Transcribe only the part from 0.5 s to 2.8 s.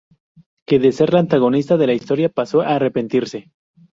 Que de ser la antagonista de la historia pasó a